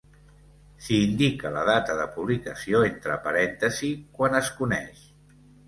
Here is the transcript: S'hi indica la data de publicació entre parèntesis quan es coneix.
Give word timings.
S'hi 0.85 0.95
indica 1.07 1.51
la 1.57 1.65
data 1.67 1.99
de 1.99 2.07
publicació 2.17 2.83
entre 2.89 3.21
parèntesis 3.29 4.03
quan 4.19 4.43
es 4.43 4.53
coneix. 4.59 5.09